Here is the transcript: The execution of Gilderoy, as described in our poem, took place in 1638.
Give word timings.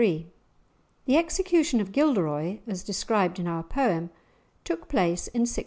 The 0.01 0.33
execution 1.15 1.79
of 1.79 1.91
Gilderoy, 1.91 2.61
as 2.65 2.81
described 2.81 3.37
in 3.37 3.45
our 3.47 3.61
poem, 3.61 4.09
took 4.63 4.87
place 4.87 5.27
in 5.27 5.41
1638. 5.41 5.59